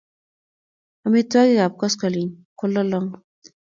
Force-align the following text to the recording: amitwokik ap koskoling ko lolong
amitwokik 1.05 1.59
ap 1.65 1.73
koskoling 1.79 2.31
ko 2.57 2.63
lolong 2.73 3.09